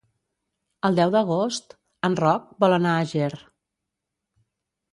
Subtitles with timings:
[0.89, 1.75] El deu d'agost
[2.11, 3.31] en Roc vol anar a Ger.